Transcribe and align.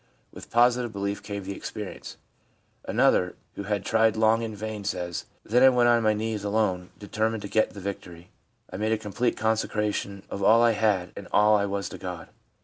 With 0.33 0.49
positive 0.49 0.91
belief 0.91 1.21
came 1.21 1.43
the 1.43 1.55
experience/ 1.55 2.17
Another, 2.85 3.35
who 3.53 3.65
had 3.65 3.85
tried 3.85 4.15
long 4.15 4.41
in 4.41 4.55
vain, 4.55 4.83
says:' 4.83 5.25
Then 5.45 5.61
I 5.61 5.69
went 5.69 5.89
on 5.89 6.01
my 6.01 6.15
knees 6.15 6.43
alone, 6.43 6.89
determined 6.97 7.43
to 7.43 7.47
get 7.47 7.75
the 7.75 7.79
victory. 7.81 8.31
I 8.73 8.77
made 8.77 8.93
a 8.93 8.97
com 8.97 9.13
plete 9.13 9.37
consecration 9.37 10.23
of 10.27 10.41
all 10.41 10.63
I 10.63 10.71
had 10.71 11.11
and 11.15 11.27
all 11.31 11.55
I 11.55 11.67
was 11.67 11.87
to 11.89 11.99
God. 11.99 12.29